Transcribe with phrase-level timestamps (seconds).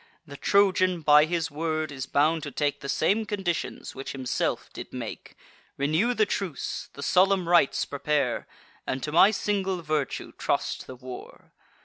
[0.25, 4.91] The Trojan, by his word, is bound to take The same conditions which himself did
[4.91, 5.35] make.
[5.77, 8.47] Renew the truce; the solemn rites prepare,
[8.87, 11.51] And to my single virtue trust the war.